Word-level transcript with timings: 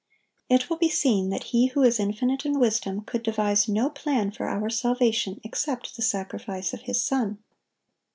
It 0.49 0.67
will 0.67 0.77
be 0.77 0.89
seen 0.89 1.29
that 1.29 1.43
He 1.53 1.67
who 1.67 1.83
is 1.83 1.99
infinite 1.99 2.43
in 2.43 2.57
wisdom 2.59 3.01
could 3.01 3.21
devise 3.21 3.69
no 3.69 3.87
plan 3.91 4.31
for 4.31 4.47
our 4.47 4.67
salvation 4.71 5.39
except 5.43 5.95
the 5.95 6.01
sacrifice 6.01 6.73
of 6.73 6.81
His 6.81 7.03
Son. 7.03 7.37